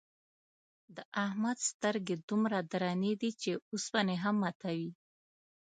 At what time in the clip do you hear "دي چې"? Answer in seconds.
3.21-3.51